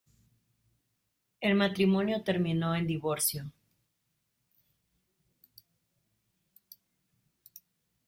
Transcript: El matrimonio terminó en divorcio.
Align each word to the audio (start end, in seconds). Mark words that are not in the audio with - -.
El 1.41 1.53
matrimonio 1.53 2.23
terminó 2.23 2.73
en 2.73 2.87
divorcio. 2.87 3.51